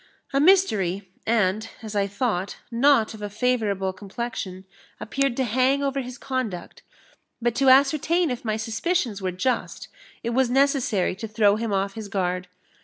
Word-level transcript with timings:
A 0.33 0.39
mystery, 0.39 1.11
and, 1.27 1.69
as 1.83 1.95
I 1.95 2.07
thought, 2.07 2.57
not 2.71 3.13
of 3.13 3.21
a 3.21 3.29
favourable 3.29 3.93
complexion, 3.93 4.65
appeared 4.99 5.37
to 5.37 5.43
hang 5.43 5.83
over 5.83 6.01
his 6.01 6.17
conduct; 6.17 6.81
but 7.39 7.53
to 7.57 7.69
ascertain 7.69 8.31
if 8.31 8.43
my 8.43 8.57
suspicions 8.57 9.21
were 9.21 9.31
just, 9.31 9.89
it 10.23 10.31
was 10.31 10.49
necessary 10.49 11.15
to 11.17 11.27
throw 11.27 11.55
him 11.55 11.71
off 11.71 11.93
his 11.93 12.07
guard. 12.07 12.47